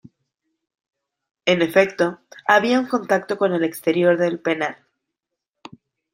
En 1.45 1.61
efecto, 1.61 2.19
había 2.47 2.79
un 2.79 2.87
contacto 2.87 3.37
con 3.37 3.53
el 3.53 3.63
exterior 3.63 4.17
del 4.17 4.39
penal. 4.39 4.77